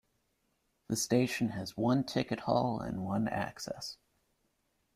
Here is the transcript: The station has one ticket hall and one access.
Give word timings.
The 0.87 0.95
station 0.95 1.49
has 1.49 1.77
one 1.77 2.03
ticket 2.05 2.39
hall 2.39 2.79
and 2.79 3.05
one 3.05 3.27
access. 3.27 3.97